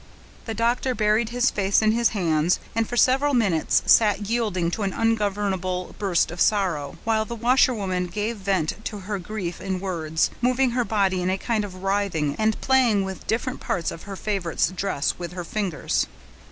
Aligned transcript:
The 0.45 0.55
doctor 0.55 0.95
buried 0.95 1.29
his 1.29 1.51
face 1.51 1.79
in 1.79 1.91
his 1.91 2.09
hands, 2.09 2.59
and 2.73 2.89
for 2.89 2.97
several 2.97 3.35
minutes 3.35 3.83
sat 3.85 4.25
yielding 4.27 4.71
to 4.71 4.81
an 4.81 4.93
ungovernable 4.93 5.93
burst 5.99 6.31
of 6.31 6.41
sorrow; 6.41 6.97
while 7.03 7.23
the 7.23 7.35
washerwoman 7.35 8.07
gave 8.07 8.37
vent 8.37 8.83
to 8.85 9.01
her 9.01 9.19
grief 9.19 9.61
in 9.61 9.79
words, 9.79 10.31
moving 10.41 10.71
her 10.71 10.83
body 10.83 11.21
in 11.21 11.29
a 11.29 11.37
kind 11.37 11.63
of 11.63 11.83
writhing, 11.83 12.35
and 12.39 12.59
playing 12.61 13.05
with 13.05 13.27
different 13.27 13.59
parts 13.59 13.91
of 13.91 14.01
her 14.09 14.15
favorite's 14.15 14.69
dress 14.71 15.13
with 15.19 15.33
her 15.33 15.43
fingers. 15.43 16.07